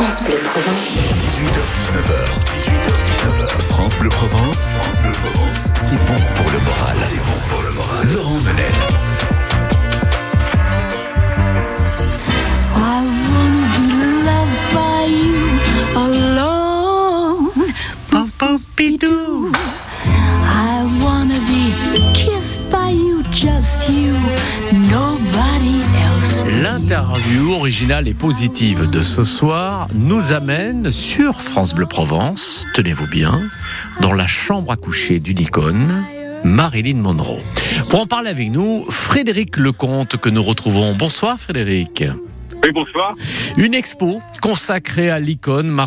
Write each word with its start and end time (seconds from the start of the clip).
France 0.00 0.22
Bleu 0.24 0.38
Provence. 0.38 1.12
18h-19h. 1.12 2.14
18h-19h. 2.64 3.60
France 3.68 3.94
Bleu 3.98 4.08
Provence. 4.08 4.70
France 4.80 5.02
Bleu 5.02 5.12
Provence. 5.12 5.68
C'est 5.76 6.02
bon 6.06 6.18
pour 6.36 6.50
le 6.50 6.58
moral. 6.58 6.96
C'est 7.06 7.16
bon 7.16 7.38
pour 7.50 7.62
le 7.62 7.70
moral. 7.72 8.08
Laurent 8.14 8.40
Menel. 8.40 8.72
I 12.76 13.04
wanna 13.28 13.66
be 13.76 13.84
loved 14.24 14.62
by 14.72 15.04
you 15.04 15.44
alone. 16.00 17.50
Pom, 18.10 18.30
pom, 18.38 18.58
pidou. 18.74 19.29
L'interview 27.20 27.52
originale 27.52 28.08
et 28.08 28.14
positive 28.14 28.88
de 28.88 29.02
ce 29.02 29.24
soir 29.24 29.88
nous 29.94 30.32
amène 30.32 30.90
sur 30.90 31.42
France 31.42 31.74
Bleu 31.74 31.84
Provence, 31.84 32.64
tenez-vous 32.74 33.08
bien, 33.08 33.38
dans 34.00 34.14
la 34.14 34.26
chambre 34.26 34.72
à 34.72 34.76
coucher 34.76 35.20
d'une 35.20 35.38
icône, 35.38 36.02
Marilyn 36.44 36.96
Monroe. 36.96 37.42
Pour 37.90 38.00
en 38.00 38.06
parler 38.06 38.30
avec 38.30 38.50
nous, 38.50 38.86
Frédéric 38.88 39.58
Lecomte 39.58 40.16
que 40.16 40.30
nous 40.30 40.42
retrouvons. 40.42 40.94
Bonsoir 40.94 41.38
Frédéric. 41.38 42.04
Oui, 42.62 42.72
bonsoir. 42.72 43.14
Une 43.56 43.72
expo 43.72 44.20
consacrée 44.42 45.10
à 45.10 45.18
l'icône 45.18 45.78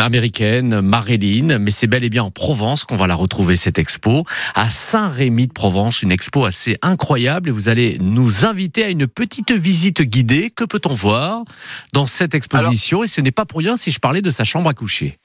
américaine 0.00 0.80
Marilyn, 0.80 1.58
mais 1.58 1.70
c'est 1.70 1.86
bel 1.86 2.04
et 2.04 2.08
bien 2.08 2.24
en 2.24 2.30
Provence 2.30 2.84
qu'on 2.84 2.96
va 2.96 3.06
la 3.06 3.14
retrouver 3.14 3.56
cette 3.56 3.78
expo, 3.78 4.24
à 4.54 4.70
Saint-Rémy 4.70 5.48
de 5.48 5.52
Provence, 5.52 6.02
une 6.02 6.10
expo 6.10 6.46
assez 6.46 6.78
incroyable 6.80 7.50
et 7.50 7.52
vous 7.52 7.68
allez 7.68 7.98
nous 8.00 8.46
inviter 8.46 8.84
à 8.84 8.88
une 8.88 9.06
petite 9.06 9.52
visite 9.52 10.00
guidée. 10.00 10.50
Que 10.50 10.64
peut-on 10.64 10.94
voir 10.94 11.42
dans 11.92 12.06
cette 12.06 12.34
exposition? 12.34 13.04
Et 13.04 13.06
ce 13.06 13.20
n'est 13.20 13.30
pas 13.30 13.44
pour 13.44 13.58
rien 13.58 13.76
si 13.76 13.90
je 13.90 14.00
parlais 14.00 14.22
de 14.22 14.30
sa 14.30 14.44
chambre 14.44 14.70
à 14.70 14.74
coucher. 14.74 15.16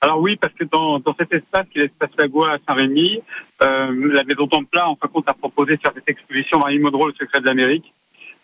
Alors 0.00 0.20
oui, 0.20 0.36
parce 0.36 0.54
que 0.54 0.64
dans, 0.64 1.00
dans 1.00 1.14
cet 1.18 1.32
espace, 1.32 1.66
qui 1.72 1.78
est 1.78 1.82
l'espace 1.82 2.10
Lagois 2.18 2.52
à 2.52 2.58
Saint-Rémy, 2.68 3.20
euh, 3.62 4.12
la 4.12 4.22
Maison 4.22 4.46
Templat, 4.46 4.88
en 4.88 4.96
fin 4.96 5.08
de 5.08 5.12
compte, 5.12 5.28
a 5.28 5.34
proposé 5.34 5.76
de 5.76 5.80
faire 5.80 5.92
cette 5.94 6.08
exposition 6.08 6.58
Marie 6.58 6.78
Monroe, 6.78 7.08
le 7.08 7.14
secret 7.14 7.40
de 7.40 7.46
l'Amérique. 7.46 7.92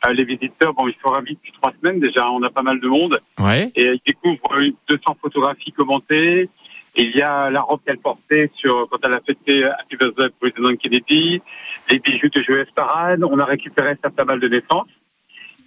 Euh, 0.06 0.12
les 0.14 0.24
visiteurs, 0.24 0.72
bon, 0.72 0.88
ils 0.88 0.94
sont 1.02 1.10
ravis 1.10 1.34
depuis 1.34 1.52
trois 1.52 1.72
semaines 1.78 2.00
déjà, 2.00 2.30
on 2.30 2.42
a 2.42 2.50
pas 2.50 2.62
mal 2.62 2.80
de 2.80 2.88
monde, 2.88 3.20
Ouais. 3.38 3.70
et 3.74 3.84
ils 3.92 4.00
découvrent 4.06 4.54
euh, 4.56 4.70
200 4.88 5.16
photographies 5.20 5.72
commentées. 5.72 6.48
Il 6.96 7.10
y 7.14 7.22
a 7.22 7.50
la 7.50 7.60
robe 7.60 7.80
qu'elle 7.86 7.98
portait 7.98 8.50
sur 8.54 8.88
quand 8.90 8.98
elle 9.04 9.12
a 9.12 9.20
fêté 9.20 9.64
Happy 9.64 9.96
Birthday 9.96 10.28
President 10.40 10.76
Kennedy, 10.76 11.40
les 11.90 11.98
bijoux 12.00 12.28
de 12.28 12.42
Joyce 12.42 12.70
Parade. 12.74 13.22
On 13.22 13.38
a 13.38 13.44
récupéré 13.44 13.94
sa 14.02 14.24
balle 14.24 14.40
de 14.40 14.48
naissance. 14.48 14.88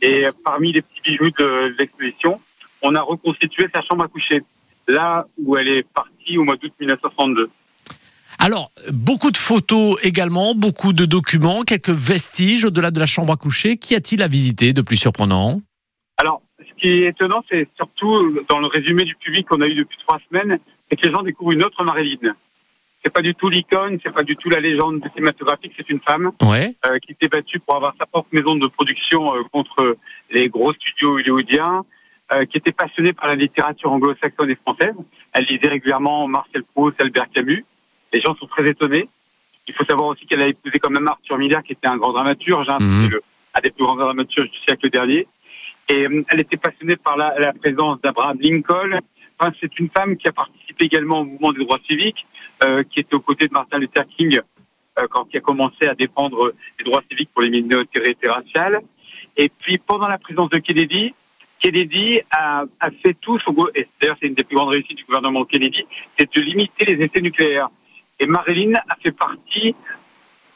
Et 0.02 0.26
parmi 0.44 0.73
les 0.73 0.81
petits 0.81 1.02
bijoux 1.02 1.30
de 1.30 1.73
l'exposition, 1.80 2.42
on 2.81 2.94
a 2.95 3.02
reconstitué 3.02 3.67
sa 3.73 3.81
chambre 3.81 4.04
à 4.04 4.08
coucher, 4.09 4.42
là 4.89 5.26
où 5.42 5.56
elle 5.56 5.70
est 5.70 5.88
partie 5.94 6.38
au 6.38 6.44
mois 6.44 6.58
d'août 6.58 6.73
1962. 6.78 7.50
Alors, 8.45 8.72
beaucoup 8.91 9.31
de 9.31 9.38
photos 9.38 9.97
également, 10.03 10.53
beaucoup 10.53 10.91
de 10.91 11.05
documents, 11.05 11.61
quelques 11.61 11.91
vestiges 11.91 12.66
au-delà 12.66 12.91
de 12.91 12.99
la 12.99 13.05
chambre 13.05 13.31
à 13.31 13.38
coucher. 13.38 13.77
Qu'y 13.77 13.95
a-t-il 13.95 14.22
à 14.22 14.27
visiter 14.27 14.73
de 14.73 14.81
plus 14.81 14.97
surprenant? 14.97 15.61
Alors, 16.17 16.41
ce 16.59 16.73
qui 16.77 16.89
est 16.89 17.08
étonnant, 17.08 17.41
c'est 17.49 17.69
surtout 17.77 18.38
dans 18.49 18.59
le 18.59 18.67
résumé 18.67 19.05
du 19.05 19.16
public 19.16 19.47
qu'on 19.47 19.61
a 19.61 19.67
eu 19.67 19.75
depuis 19.75 19.97
trois 20.05 20.19
semaines, 20.30 20.59
c'est 20.89 20.97
que 20.97 21.05
les 21.05 21.14
gens 21.14 21.23
découvrent 21.23 21.53
une 21.53 21.64
autre 21.64 21.86
Marilyn. 21.86 22.36
C'est 23.02 23.14
pas 23.14 23.21
du 23.21 23.33
tout 23.33 23.47
l'icône, 23.47 23.97
c'est 24.03 24.11
pas 24.11 24.23
du 24.23 24.36
tout 24.36 24.49
la 24.49 24.59
légende 24.59 25.02
cinématographique, 25.14 25.71
c'est 25.77 25.89
une 25.89 26.02
femme 26.02 26.33
Ouais. 26.41 26.75
euh, 26.86 26.99
qui 26.99 27.16
s'est 27.21 27.30
battue 27.30 27.61
pour 27.61 27.77
avoir 27.77 27.94
sa 27.97 28.05
propre 28.05 28.27
maison 28.33 28.55
de 28.55 28.67
production 28.67 29.36
euh, 29.38 29.44
contre 29.53 29.95
les 30.31 30.49
gros 30.49 30.73
studios 30.73 31.14
hollywoodiens, 31.16 31.86
euh, 32.33 32.44
qui 32.44 32.58
était 32.58 32.73
passionnée 32.73 33.14
par 33.14 33.30
la 33.30 33.36
littérature 33.36 33.89
anglo-saxonne 33.89 34.49
et 34.49 34.55
française. 34.55 34.95
Elle 35.31 35.45
lisait 35.45 35.69
régulièrement 35.69 36.27
Marcel 36.27 36.64
Proust, 36.73 36.99
Albert 36.99 37.27
Camus. 37.33 37.64
Les 38.14 38.22
gens 38.22 38.36
sont 38.36 38.47
très 38.47 38.67
étonnés. 38.69 39.09
Il 39.67 39.73
faut 39.73 39.86
savoir 39.86 40.08
aussi 40.09 40.25
qu'elle 40.25 40.42
a 40.42 40.48
épousé 40.48 40.77
quand 40.80 40.89
même 40.89 41.08
Arthur 41.08 41.38
Miller, 41.38 41.64
qui 41.64 41.73
était 41.73 41.88
un 41.88 41.98
grand 41.98 42.11
dramaturge, 42.14 42.70
hein, 42.70 42.77
Mhm. 42.80 43.10
le- 43.10 43.23
un 43.55 43.60
des 43.61 43.71
plus 43.71 43.83
grands 43.86 43.95
dramaturges 43.95 44.49
du 44.52 44.58
siècle 44.60 44.89
dernier. 44.89 45.27
Et 45.89 46.05
euh, 46.08 46.23
elle 46.30 46.39
était 46.39 46.58
passionnée 46.58 46.95
par 46.95 47.17
la, 47.17 47.38
la 47.39 47.54
présence 47.54 47.99
d'Abraham 48.02 48.38
Lincoln. 48.39 48.99
Enfin, 49.39 49.52
c'est 49.60 49.77
une 49.80 49.89
femme 49.89 50.15
qui 50.17 50.27
a 50.27 50.32
participé 50.32 50.86
également 50.86 51.21
au 51.21 51.26
mouvement 51.26 51.54
des 51.54 51.60
droits 51.64 51.80
civiques, 51.88 52.26
euh, 52.64 52.83
qui 52.83 52.99
était 53.02 53.15
aux 53.15 53.20
côtés 53.20 53.48
de 53.48 53.54
Martin 53.54 53.80
Luther 53.80 54.05
King 54.15 54.39
euh, 54.99 55.08
quand 55.09 55.27
il 55.33 55.38
a 55.38 55.42
commencé 55.42 55.88
à 55.88 55.95
défendre 55.95 56.54
les 56.77 56.86
droits 56.86 57.02
civiques 57.09 57.30
pour 57.33 57.42
les 57.42 57.49
minorités 57.49 58.15
raciales. 58.27 58.82
Et 59.38 59.49
puis 59.49 59.77
pendant 59.80 60.08
la 60.08 60.17
présence 60.20 60.49
de 60.49 60.59
Kennedy, 60.59 61.14
Kennedy 61.59 62.20
a, 62.32 62.65
a 62.80 62.92
fait 62.92 63.15
tout 63.20 63.39
son 63.39 63.55
et 63.73 63.88
d'ailleurs 63.99 64.17
c'est 64.21 64.27
une 64.27 64.33
des 64.36 64.43
plus 64.43 64.55
grandes 64.55 64.70
réussites 64.70 64.98
du 64.98 65.04
gouvernement 65.05 65.45
Kennedy, 65.45 65.83
c'est 66.20 66.32
de 66.36 66.42
limiter 66.42 66.86
les 66.86 67.02
essais 67.04 67.21
nucléaires. 67.21 67.70
Et 68.20 68.26
Marilyn 68.26 68.74
a 68.90 68.96
fait 69.02 69.12
partie 69.12 69.76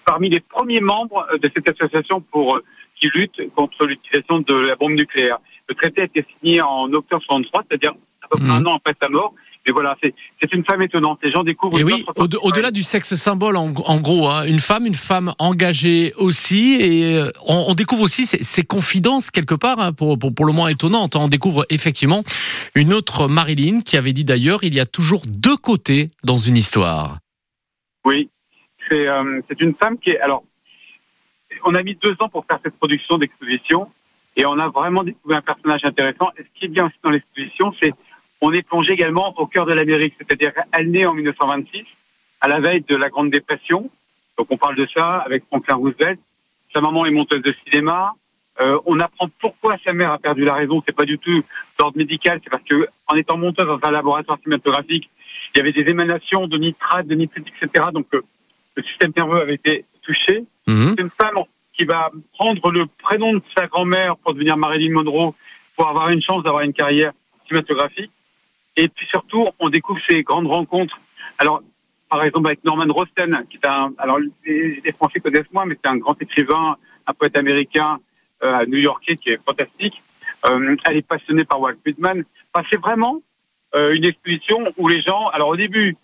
parmi 0.05 0.29
les 0.29 0.39
premiers 0.39 0.79
membres 0.81 1.25
de 1.41 1.51
cette 1.53 1.67
association 1.69 2.21
pour 2.21 2.55
euh, 2.57 2.63
qui 2.99 3.09
lutte 3.13 3.41
contre 3.55 3.85
l'utilisation 3.85 4.39
de 4.39 4.53
la 4.53 4.75
bombe 4.75 4.93
nucléaire. 4.93 5.37
Le 5.69 5.75
traité 5.75 6.01
a 6.01 6.05
été 6.05 6.25
signé 6.39 6.61
en 6.61 6.91
octobre 6.93 7.21
63, 7.23 7.63
c'est-à-dire 7.69 7.93
à 8.23 8.27
peu 8.29 8.37
près 8.39 8.47
Mhm. 8.47 8.51
un 8.51 8.65
an 8.67 8.75
après 8.77 8.93
sa 9.01 9.09
mort. 9.09 9.33
Mais 9.65 9.73
voilà, 9.73 9.97
c'est 10.01 10.13
une 10.53 10.63
femme 10.63 10.81
étonnante. 10.81 11.19
Les 11.21 11.29
gens 11.29 11.43
découvrent 11.43 11.77
Et 11.77 11.83
oui, 11.83 12.05
au- 12.15 12.23
au-delà 12.47 12.71
du 12.71 12.83
sexe 12.83 13.15
symbole, 13.15 13.57
en, 13.57 13.73
en 13.73 13.97
gros, 13.99 14.29
hein, 14.29 14.45
une 14.45 14.59
femme, 14.59 14.85
une 14.85 14.93
femme 14.95 15.33
engagée 15.39 16.13
aussi, 16.15 16.75
et 16.79 17.17
euh, 17.17 17.31
on, 17.45 17.65
on 17.67 17.73
découvre 17.73 18.03
aussi 18.03 18.25
ses, 18.25 18.41
ses 18.41 18.63
confidences 18.63 19.29
quelque 19.29 19.55
part, 19.55 19.81
hein, 19.81 19.91
pour, 19.91 20.17
pour, 20.17 20.33
pour 20.33 20.45
le 20.45 20.53
moins 20.53 20.69
étonnantes. 20.69 21.17
On 21.17 21.27
découvre 21.27 21.65
effectivement 21.69 22.23
une 22.75 22.93
autre 22.93 23.27
Marilyn 23.27 23.81
qui 23.81 23.97
avait 23.97 24.13
dit 24.13 24.23
d'ailleurs, 24.23 24.63
il 24.63 24.73
y 24.73 24.79
a 24.79 24.85
toujours 24.85 25.23
deux 25.27 25.57
côtés 25.57 26.11
dans 26.23 26.37
une 26.37 26.55
histoire. 26.55 27.17
Oui, 28.07 28.29
c'est 28.87 29.05
euh, 29.05 29.41
une 29.59 29.75
femme 29.75 29.99
qui 29.99 30.11
est. 30.11 30.19
Alors, 30.21 30.41
on 31.65 31.75
a 31.75 31.83
mis 31.83 31.95
deux 31.95 32.15
ans 32.21 32.29
pour 32.29 32.45
faire 32.45 32.57
cette 32.63 32.77
production 32.77 33.17
d'exposition 33.17 33.91
et 34.37 34.45
on 34.45 34.57
a 34.59 34.69
vraiment 34.69 35.03
découvert 35.03 35.39
un 35.39 35.41
personnage 35.41 35.83
intéressant. 35.83 36.29
Et 36.37 36.43
ce 36.43 36.47
qui 36.57 36.65
est 36.65 36.69
bien 36.69 36.85
aussi 36.85 36.95
dans 37.03 37.09
l'exposition, 37.09 37.75
c'est 37.77 37.93
on 38.39 38.53
est 38.53 38.61
plongé 38.61 38.93
également 38.93 39.37
au 39.37 39.45
cœur 39.45 39.65
de 39.65 39.73
l'Amérique, 39.73 40.13
c'est-à-dire 40.17 40.53
elle 40.71 40.89
naît 40.89 41.05
en 41.05 41.15
1926, 41.15 41.83
à 42.39 42.47
la 42.47 42.61
veille 42.61 42.79
de 42.87 42.95
la 42.95 43.09
Grande 43.09 43.29
Dépression. 43.29 43.89
Donc 44.37 44.47
on 44.51 44.57
parle 44.57 44.77
de 44.77 44.87
ça 44.87 45.17
avec 45.17 45.43
Franklin 45.47 45.75
Roosevelt. 45.75 46.21
Sa 46.73 46.79
maman 46.79 47.05
est 47.05 47.11
monteuse 47.11 47.41
de 47.41 47.53
cinéma. 47.65 48.13
Euh, 48.61 48.79
on 48.85 49.01
apprend 49.01 49.27
pourquoi 49.41 49.75
sa 49.83 49.91
mère 49.91 50.13
a 50.13 50.17
perdu 50.17 50.45
la 50.45 50.53
raison. 50.53 50.81
C'est 50.85 50.95
pas 50.95 51.03
du 51.03 51.19
tout 51.19 51.43
d'ordre 51.77 51.97
médical, 51.97 52.39
c'est 52.41 52.49
parce 52.49 52.63
que 52.63 52.87
en 53.07 53.15
étant 53.17 53.35
monteuse 53.35 53.67
dans 53.67 53.85
un 53.85 53.91
laboratoire 53.91 54.37
cinématographique, 54.41 55.09
il 55.53 55.57
y 55.57 55.61
avait 55.61 55.71
des 55.71 55.89
émanations 55.89 56.47
de 56.47 56.57
nitrate, 56.57 57.07
de 57.07 57.15
nitrite, 57.15 57.47
etc. 57.47 57.87
Donc 57.93 58.07
euh, 58.13 58.21
le 58.75 58.83
système 58.83 59.11
nerveux 59.15 59.41
avait 59.41 59.55
été 59.55 59.85
touché. 60.01 60.45
Mhm. 60.67 60.95
C'est 60.95 61.03
une 61.03 61.09
femme 61.09 61.37
qui 61.73 61.85
va 61.85 62.11
prendre 62.33 62.71
le 62.71 62.85
prénom 62.85 63.33
de 63.33 63.41
sa 63.55 63.67
grand-mère 63.67 64.17
pour 64.17 64.33
devenir 64.33 64.57
Marilyn 64.57 64.93
Monroe, 64.93 65.33
pour 65.75 65.87
avoir 65.87 66.09
une 66.09 66.21
chance 66.21 66.43
d'avoir 66.43 66.63
une 66.63 66.73
carrière 66.73 67.13
cinématographique. 67.47 68.11
Et 68.75 68.87
puis 68.89 69.05
surtout, 69.07 69.47
on 69.59 69.69
découvre 69.69 69.99
ces 70.07 70.23
grandes 70.23 70.47
rencontres. 70.47 70.99
Alors, 71.39 71.61
par 72.09 72.23
exemple, 72.23 72.47
avec 72.47 72.63
Norman 72.63 72.91
Rosten, 72.91 73.45
qui 73.49 73.57
est 73.57 73.67
un, 73.67 73.93
alors 73.97 74.19
les, 74.45 74.81
les 74.83 74.91
Français 74.91 75.19
connaissent 75.19 75.51
moins, 75.51 75.65
mais 75.65 75.77
c'est 75.83 75.89
un 75.89 75.97
grand 75.97 76.19
écrivain, 76.21 76.77
un 77.05 77.13
poète 77.13 77.37
américain, 77.37 77.99
euh, 78.43 78.65
new-yorkais 78.67 79.15
qui 79.15 79.29
est 79.29 79.39
fantastique. 79.43 80.01
Euh, 80.45 80.75
elle 80.85 80.97
est 80.97 81.07
passionnée 81.07 81.43
par 81.43 81.59
Walt 81.59 81.77
Whitman. 81.85 82.23
Enfin, 82.53 82.65
c'est 82.69 82.79
vraiment 82.79 83.21
euh, 83.77 83.95
une 83.95 84.03
exposition 84.05 84.59
où 84.77 84.87
les 84.87 85.01
gens, 85.01 85.27
alors 85.29 85.49
au 85.49 85.55
début, 85.55 85.95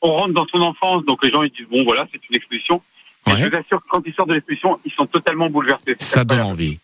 on 0.00 0.12
rentre 0.14 0.32
dans 0.34 0.46
son 0.46 0.60
enfance, 0.62 1.04
donc 1.04 1.22
les 1.24 1.30
gens 1.30 1.42
ils 1.42 1.50
disent 1.50 1.66
bon 1.70 1.84
voilà, 1.84 2.06
c'est 2.12 2.20
une 2.30 2.36
exposition. 2.36 2.80
Mais 3.26 3.34
Ouais. 3.34 3.42
je 3.42 3.48
vous 3.50 3.56
assure 3.56 3.80
que 3.82 3.88
quand 3.88 4.02
ils 4.06 4.14
sortent 4.14 4.30
de 4.30 4.34
l'exposition, 4.34 4.80
ils 4.84 4.92
sont 4.92 5.06
totalement 5.06 5.48
bouleversés. 5.50 5.94
Ça 5.98 6.24
donne 6.24 6.40
envie. 6.40 6.78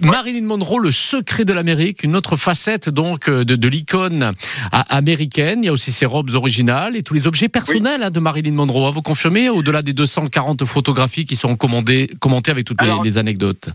Marilyn 0.00 0.42
Monroe, 0.46 0.78
le 0.78 0.90
secret 0.90 1.44
de 1.44 1.52
l'Amérique, 1.52 2.02
une 2.02 2.16
autre 2.16 2.36
facette 2.36 2.88
donc 2.88 3.28
euh, 3.28 3.44
de, 3.44 3.56
de 3.56 3.68
l'icône 3.68 4.32
a- 4.70 4.96
américaine. 4.96 5.58
Il 5.62 5.66
y 5.66 5.68
a 5.68 5.72
aussi 5.72 5.92
ses 5.92 6.06
robes 6.06 6.30
originales 6.30 6.96
et 6.96 7.02
tous 7.02 7.12
les 7.14 7.26
objets 7.26 7.48
personnels 7.50 8.02
hein, 8.02 8.10
de 8.10 8.18
Marilyn 8.20 8.52
Monroe. 8.52 8.86
hein. 8.86 8.90
Vous 8.90 9.02
confirmez 9.02 9.50
au-delà 9.50 9.82
des 9.82 9.92
240 9.92 10.64
photographies 10.64 11.26
qui 11.26 11.36
sont 11.36 11.56
commandées, 11.56 12.08
commentées 12.20 12.50
avec 12.52 12.64
toutes 12.64 12.80
les- 12.80 13.18
anecdotes. 13.18 13.68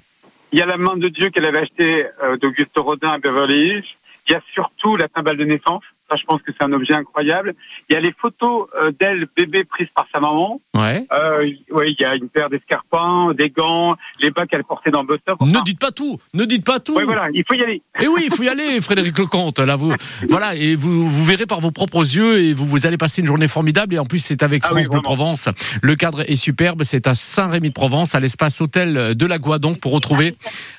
Il 0.54 0.60
y 0.60 0.62
a 0.62 0.66
la 0.66 0.78
main 0.78 0.95
de 0.98 1.07
Dieu 1.10 1.30
qu'elle 1.30 1.45
avait 1.45 1.60
achetée 1.60 2.06
euh, 2.24 2.38
d'Auguste 2.38 2.72
Rodin 2.78 3.10
à 3.10 3.18
Beverly 3.19 3.68
Hills. 3.68 3.84
Il 4.27 4.33
y 4.33 4.35
a 4.35 4.41
surtout 4.53 4.97
la 4.97 5.07
cymbale 5.15 5.38
de 5.38 5.45
naissance. 5.45 5.83
Ça, 6.09 6.15
je 6.15 6.24
pense 6.24 6.42
que 6.42 6.51
c'est 6.57 6.63
un 6.63 6.71
objet 6.71 6.94
incroyable. 6.94 7.54
Il 7.89 7.94
y 7.94 7.95
a 7.98 8.00
les 8.00 8.13
photos 8.13 8.68
euh, 8.81 8.92
d'elle 8.98 9.27
bébé 9.36 9.65
prises 9.65 9.89
par 9.94 10.07
sa 10.13 10.21
maman. 10.21 10.62
Ouais. 10.74 11.06
Euh, 11.12 11.51
oui, 11.71 11.95
il 11.98 12.01
y 12.01 12.06
a 12.06 12.15
une 12.15 12.30
paire 12.30 12.50
d'escarpins, 12.50 13.33
des 13.33 13.50
gants, 13.50 13.98
les 14.19 14.31
bas 14.31 14.45
qu'elle 14.45 14.63
portait 14.63 14.92
dans 14.92 15.04
Bus 15.04 15.19
Stop. 15.19 15.42
Ne 15.42 15.62
dites 15.63 15.80
pas 15.80 15.92
tout, 15.92 16.18
ne 16.33 16.45
dites 16.45 16.63
pas 16.63 16.80
tout. 16.80 16.95
Ouais, 16.95 17.04
voilà, 17.04 17.27
il 17.33 17.44
faut 17.48 17.56
y 17.56 17.62
aller. 17.62 17.81
Et 18.00 18.07
oui, 18.07 18.21
il 18.25 18.33
faut 18.33 18.44
y 18.44 18.50
aller, 18.50 18.80
Frédéric 18.80 19.18
Lecomte. 19.18 19.59
Là, 19.59 19.75
vous, 19.75 19.94
voilà, 20.30 20.56
et 20.56 20.75
vous, 20.75 21.07
vous 21.09 21.25
verrez 21.25 21.45
par 21.45 21.59
vos 21.59 21.71
propres 21.71 22.01
yeux 22.15 22.39
et 22.39 22.53
vous, 22.53 22.65
vous 22.65 22.88
allez 22.88 22.98
passer 22.98 23.21
une 23.21 23.27
journée 23.27 23.50
formidable. 23.50 23.95
Et 23.95 24.00
en 24.00 24.06
plus, 24.06 24.19
c'est 24.19 24.44
avec 24.44 24.63
Ah 24.63 24.69
France 24.69 24.83
oui, 24.83 24.89
Bleu. 24.89 25.01
Provence. 25.01 25.50
Le 25.81 25.95
cadre 25.95 26.21
est 26.21 26.36
superbe. 26.36 26.83
C'est 26.83 27.07
à 27.07 27.15
Saint-Rémy-de-Provence, 27.15 28.15
à 28.15 28.19
l'espace 28.21 28.62
hôtel 28.62 29.15
de 29.15 29.25
la 29.25 29.39
Goua, 29.39 29.60
donc, 29.60 29.80
pour 29.80 29.92
retrouver 29.92 30.36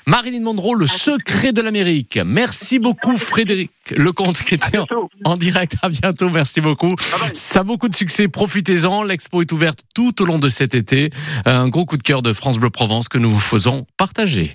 Marilyn 0.06 0.40
Monroe, 0.40 0.74
le 0.74 0.86
secret 0.86 1.52
de 1.52 1.60
l'Amérique. 1.60 2.18
Merci 2.24 2.78
beaucoup, 2.78 3.18
Frédéric 3.18 3.70
Lecomte, 3.96 4.42
qui 4.42 4.54
était 4.54 4.78
en, 5.24 5.36
direct. 5.36 5.76
À 5.82 5.88
bientôt. 5.88 6.28
Merci 6.30 6.60
beaucoup. 6.60 6.94
bye. 6.94 7.30
Ça 7.34 7.60
a 7.60 7.62
beaucoup 7.62 7.88
de 7.88 7.96
succès. 7.96 8.28
Profitez-en. 8.28 9.02
L'expo 9.02 9.42
est 9.42 9.52
ouverte 9.52 9.80
tout 9.94 10.22
au 10.22 10.24
long 10.24 10.38
de 10.38 10.48
cet 10.48 10.74
été. 10.74 11.10
Un 11.44 11.68
gros 11.68 11.84
coup 11.84 11.96
de 11.96 12.02
cœur 12.02 12.22
de 12.22 12.32
France 12.32 12.58
Bleu 12.58 12.70
Provence 12.70 13.08
que 13.08 13.18
nous 13.18 13.30
vous 13.30 13.40
faisons 13.40 13.86
partager. 13.96 14.54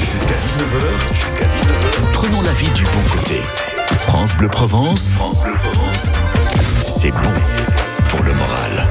Jusqu'à 0.00 0.34
19h, 0.34 1.14
jusqu'à 1.14 1.44
19h, 1.44 2.12
prenons 2.12 2.40
la 2.42 2.52
vie 2.52 2.70
du 2.70 2.84
bon 2.84 3.02
côté. 3.16 3.40
France 3.92 4.34
Bleu 4.36 4.48
Provence, 4.48 5.14
France 5.14 5.42
Bleu 5.42 5.54
Provence, 5.54 6.06
c'est 6.62 7.10
bon 7.10 7.99
pour 8.10 8.24
le 8.24 8.32
moral. 8.32 8.88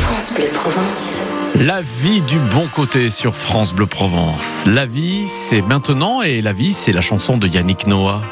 France 0.00 0.32
Bleu 0.32 0.46
Provence. 0.54 1.16
La 1.56 1.82
vie 1.82 2.22
du 2.22 2.38
bon 2.54 2.66
côté 2.74 3.10
sur 3.10 3.36
France 3.36 3.74
Bleu 3.74 3.84
Provence. 3.84 4.64
La 4.64 4.86
vie, 4.86 5.28
c'est 5.28 5.60
maintenant 5.60 6.22
et 6.22 6.40
la 6.40 6.54
vie, 6.54 6.72
c'est 6.72 6.92
la 6.92 7.02
chanson 7.02 7.36
de 7.36 7.46
Yannick 7.46 7.86
Noah. 7.86 8.22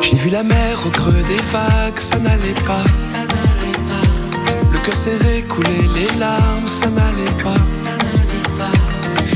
J'ai 0.00 0.16
vu 0.16 0.30
la 0.30 0.42
mer 0.42 0.78
au 0.86 0.88
creux 0.88 1.12
des 1.12 1.42
vagues, 1.52 1.98
ça 1.98 2.18
n'allait 2.18 2.60
pas. 2.64 2.82
Ça 2.98 3.18
n'allait 3.18 3.80
pas. 3.90 4.72
Le 4.72 4.78
cœur 4.78 4.96
serré, 4.96 5.42
couler 5.46 5.88
les 5.94 6.18
larmes, 6.18 6.66
ça 6.66 6.86
n'allait 6.86 7.42
pas. 7.42 7.60
Ça 7.72 7.90
n'allait 7.90 8.58
pas. 8.58 8.78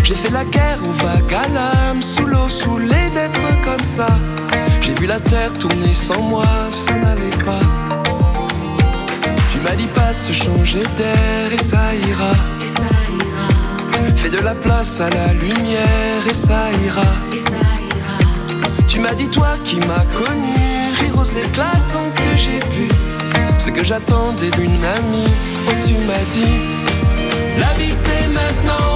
J'ai 0.05 0.14
fait 0.14 0.31
la 0.31 0.46
guerre 0.46 0.78
aux 0.88 0.93
vagues 1.05 1.34
à 1.34 1.49
l'âme, 1.49 2.00
sous 2.00 2.25
l'eau, 2.25 2.49
saoulé 2.49 3.11
d'être 3.12 3.61
comme 3.62 3.82
ça. 3.82 4.08
J'ai 4.81 4.94
vu 4.94 5.06
la 5.06 5.20
terre 5.20 5.52
tourner 5.58 5.93
sans 5.93 6.23
moi, 6.23 6.46
ça 6.70 6.93
n'allait 6.93 7.44
pas. 7.44 7.95
Tu 9.56 9.62
m'as 9.62 9.76
dit 9.76 9.87
pas 9.87 10.12
se 10.12 10.35
changer 10.35 10.82
d'air 10.99 11.50
et 11.50 11.56
ça 11.56 11.94
ira. 12.08 12.32
Et 12.62 12.67
ça 12.67 12.82
ira. 12.82 14.14
Fais 14.14 14.29
de 14.29 14.38
la 14.41 14.55
place 14.55 15.00
à 15.00 15.08
la 15.08 15.32
lumière 15.32 16.23
et 16.29 16.35
ça 16.35 16.70
ira. 16.85 17.00
Et 17.35 17.38
ça 17.38 17.53
ira. 17.53 18.19
Tu 18.87 19.00
m'as 19.00 19.14
dit 19.14 19.29
toi 19.29 19.49
qui 19.64 19.76
m'as 19.76 20.05
connu, 20.12 20.61
rire 21.00 21.19
aux 21.19 21.25
éclatants 21.25 22.11
que 22.14 22.37
j'ai 22.37 22.58
pu. 22.69 22.88
Ce 23.56 23.70
que 23.70 23.82
j'attendais 23.82 24.50
d'une 24.50 24.85
amie, 24.99 25.32
oh 25.69 25.73
tu 25.87 25.94
m'as 26.06 26.26
dit, 26.32 26.61
la 27.59 27.73
vie 27.79 27.93
c'est 27.93 28.29
maintenant, 28.29 28.95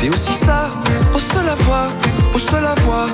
C'est 0.00 0.10
aussi 0.10 0.32
ça, 0.32 0.68
au 1.12 1.18
seul 1.18 1.44
la 1.44 1.56
voix, 1.56 1.88
au 2.32 2.38
seul 2.38 2.62
la 2.62 2.76
voix. 2.82 3.08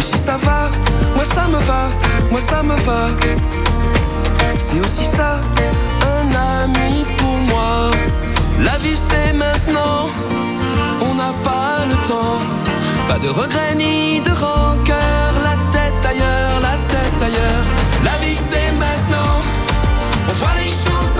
Si 0.00 0.16
ça 0.16 0.38
va, 0.38 0.70
moi 1.14 1.22
ça 1.22 1.46
me 1.46 1.58
va, 1.58 1.90
moi 2.30 2.40
ça 2.40 2.62
me 2.62 2.74
va. 2.76 3.08
C'est 4.56 4.80
aussi 4.80 5.04
ça, 5.04 5.38
un 6.16 6.28
ami 6.64 7.04
pour 7.18 7.36
moi. 7.50 7.90
La 8.60 8.78
vie 8.78 8.96
c'est 8.96 9.34
maintenant, 9.34 10.08
on 11.02 11.14
n'a 11.16 11.34
pas 11.44 11.84
le 11.90 12.08
temps. 12.08 12.40
Pas 13.06 13.18
de 13.18 13.28
regrets 13.28 13.74
ni 13.74 14.22
de 14.22 14.30
rancœur, 14.30 15.32
la 15.44 15.56
tête 15.70 16.06
ailleurs, 16.08 16.60
la 16.62 16.78
tête 16.88 17.20
ailleurs. 17.20 17.64
La 18.02 18.16
vie 18.24 18.34
c'est 18.34 18.72
maintenant, 18.80 19.42
on 20.26 20.32
voit 20.32 20.54
les 20.58 20.70
choses 20.70 21.17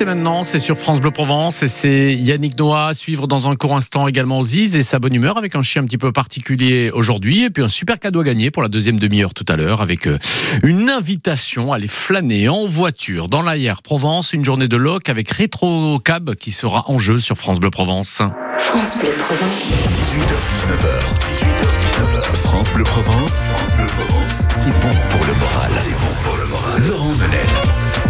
c'est 0.00 0.06
maintenant, 0.06 0.44
c'est 0.44 0.58
sur 0.58 0.78
France 0.78 0.98
Bleu 0.98 1.10
Provence 1.10 1.62
et 1.62 1.68
c'est 1.68 2.14
Yannick 2.14 2.58
Noah 2.58 2.86
à 2.86 2.94
suivre 2.94 3.26
dans 3.26 3.48
un 3.48 3.56
court 3.56 3.76
instant 3.76 4.08
également 4.08 4.40
Ziz 4.40 4.74
et 4.74 4.82
sa 4.82 4.98
bonne 4.98 5.14
humeur 5.14 5.36
avec 5.36 5.54
un 5.56 5.60
chien 5.60 5.82
un 5.82 5.84
petit 5.84 5.98
peu 5.98 6.10
particulier 6.10 6.90
aujourd'hui 6.90 7.44
et 7.44 7.50
puis 7.50 7.62
un 7.62 7.68
super 7.68 7.98
cadeau 7.98 8.20
à 8.20 8.24
gagner 8.24 8.50
pour 8.50 8.62
la 8.62 8.70
deuxième 8.70 8.98
demi-heure 8.98 9.34
tout 9.34 9.44
à 9.46 9.56
l'heure 9.56 9.82
avec 9.82 10.06
euh, 10.06 10.16
une 10.62 10.88
invitation 10.88 11.74
à 11.74 11.76
aller 11.76 11.86
flâner 11.86 12.48
en 12.48 12.64
voiture 12.64 13.28
dans 13.28 13.42
l'Aïr 13.42 13.82
Provence, 13.82 14.32
une 14.32 14.42
journée 14.42 14.68
de 14.68 14.76
loc 14.78 15.10
avec 15.10 15.28
Rétro 15.28 15.98
Cab 15.98 16.34
qui 16.34 16.50
sera 16.50 16.90
en 16.90 16.96
jeu 16.96 17.18
sur 17.18 17.36
France 17.36 17.60
Bleu 17.60 17.68
Provence. 17.68 18.22
France 18.58 18.96
Bleu 18.96 19.10
Provence. 19.18 19.86
18h, 20.16 20.32
19h, 20.80 21.04
18h, 21.44 22.22
19h, 22.22 22.34
France 22.36 22.72
Bleu 22.72 22.84
Provence, 22.84 23.42
France 23.42 23.76
Bleu 23.76 23.86
Provence, 23.86 24.44
c'est 24.48 24.80
bon 24.80 24.94
pour 25.10 25.26
le 25.26 25.34
moral. 25.34 25.70
C'est 25.74 25.90
bon 25.90 26.14
pour 26.24 26.36
le 26.38 26.46
moral. 26.46 26.88
Laurent 26.88 27.14
Menel. 27.16 28.09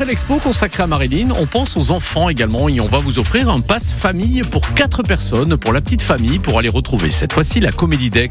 Après 0.00 0.12
l'expo 0.12 0.36
consacrée 0.36 0.84
à 0.84 0.86
Marilyn, 0.86 1.28
on 1.38 1.44
pense 1.44 1.76
aux 1.76 1.90
enfants 1.90 2.30
également 2.30 2.70
et 2.70 2.80
on 2.80 2.86
va 2.86 2.96
vous 2.96 3.18
offrir 3.18 3.50
un 3.50 3.60
passe 3.60 3.92
famille 3.92 4.40
pour 4.50 4.62
4 4.72 5.02
personnes, 5.02 5.58
pour 5.58 5.74
la 5.74 5.82
petite 5.82 6.00
famille, 6.00 6.38
pour 6.38 6.58
aller 6.58 6.70
retrouver 6.70 7.10
cette 7.10 7.34
fois-ci 7.34 7.60
la 7.60 7.70
comédie 7.70 8.08
d'Aix. 8.08 8.30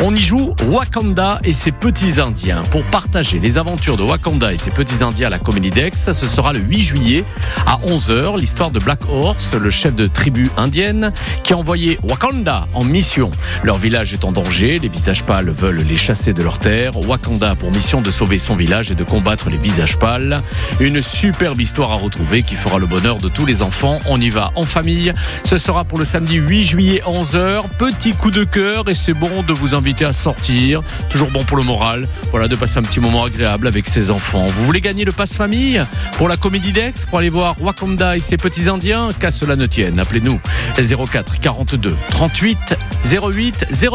On 0.00 0.14
y 0.14 0.20
joue 0.20 0.54
Wakanda 0.68 1.40
et 1.42 1.52
ses 1.52 1.72
petits 1.72 2.20
Indiens. 2.20 2.62
Pour 2.70 2.84
partager 2.84 3.40
les 3.40 3.58
aventures 3.58 3.96
de 3.96 4.04
Wakanda 4.04 4.52
et 4.52 4.56
ses 4.56 4.70
petits 4.70 5.02
Indiens 5.02 5.26
à 5.26 5.30
la 5.30 5.40
comédie 5.40 5.72
d'Aix, 5.72 5.90
ce 5.96 6.12
sera 6.12 6.52
le 6.52 6.60
8 6.60 6.80
juillet 6.80 7.24
à 7.72 7.78
11h. 7.86 8.38
L'histoire 8.38 8.70
de 8.70 8.78
Black 8.78 9.00
Horse, 9.08 9.54
le 9.54 9.70
chef 9.70 9.94
de 9.94 10.06
tribu 10.06 10.50
indienne, 10.58 11.10
qui 11.42 11.54
a 11.54 11.56
envoyé 11.56 11.98
Wakanda 12.02 12.66
en 12.74 12.84
mission. 12.84 13.30
Leur 13.62 13.78
village 13.78 14.12
est 14.12 14.26
en 14.26 14.32
danger, 14.32 14.78
les 14.78 14.88
visages 14.88 15.22
pâles 15.22 15.48
veulent 15.48 15.82
les 15.82 15.96
chasser 15.96 16.34
de 16.34 16.42
leur 16.42 16.58
terre. 16.58 16.98
Wakanda 17.08 17.54
pour 17.54 17.70
mission 17.70 18.02
de 18.02 18.10
sauver 18.10 18.38
son 18.38 18.56
village 18.56 18.92
et 18.92 18.94
de 18.94 19.04
combattre 19.04 19.48
les 19.48 19.56
visages 19.56 19.98
pâles. 19.98 20.42
Une 20.80 21.00
superbe 21.00 21.62
histoire 21.62 21.92
à 21.92 21.94
retrouver 21.94 22.42
qui 22.42 22.56
fera 22.56 22.78
le 22.78 22.86
bonheur 22.86 23.16
de 23.16 23.28
tous 23.28 23.46
les 23.46 23.62
enfants. 23.62 24.00
On 24.06 24.20
y 24.20 24.28
va 24.28 24.50
en 24.54 24.62
famille. 24.62 25.14
Ce 25.44 25.56
sera 25.56 25.84
pour 25.84 25.98
le 25.98 26.04
samedi 26.04 26.34
8 26.34 26.64
juillet 26.64 27.02
11h. 27.06 27.62
Petit 27.78 28.12
coup 28.12 28.30
de 28.30 28.44
cœur 28.44 28.86
et 28.90 28.94
c'est 28.94 29.14
bon 29.14 29.42
de 29.42 29.52
vous 29.54 29.74
inviter 29.74 30.04
à 30.04 30.12
sortir. 30.12 30.82
Toujours 31.08 31.30
bon 31.30 31.42
pour 31.44 31.56
le 31.56 31.64
moral. 31.64 32.06
Voilà, 32.32 32.48
de 32.48 32.56
passer 32.56 32.78
un 32.78 32.82
petit 32.82 33.00
moment 33.00 33.24
agréable 33.24 33.66
avec 33.66 33.88
ses 33.88 34.10
enfants. 34.10 34.46
Vous 34.46 34.64
voulez 34.66 34.82
gagner 34.82 35.06
le 35.06 35.12
passe 35.12 35.34
famille 35.34 35.82
pour 36.18 36.28
la 36.28 36.36
comédie 36.36 36.72
d'Aix 36.72 36.92
pour 37.08 37.18
aller 37.18 37.30
voir 37.30 37.56
Wakanda 37.62 38.16
et 38.16 38.20
ses 38.20 38.36
petits 38.36 38.68
Indiens 38.68 39.10
Qu'à 39.18 39.30
cela 39.30 39.56
ne 39.56 39.66
tienne. 39.66 39.98
Appelez-nous 39.98 40.40
04 40.76 41.40
42 41.40 41.96
38 42.10 42.76
08 43.10 43.66
08. 43.82 43.90